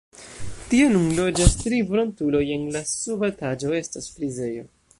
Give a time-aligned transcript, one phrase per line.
[0.69, 4.65] Tie nun loĝas tri volontuloj, en la suba etaĝo estas frizejo.